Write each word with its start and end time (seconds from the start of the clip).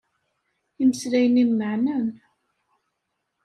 Imeslayen-im 0.81 1.51
meɛnen. 1.57 2.07